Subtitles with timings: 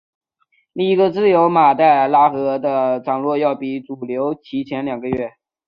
[0.73, 5.35] 另一个支流马代腊河的涨落要比主流提前两个月。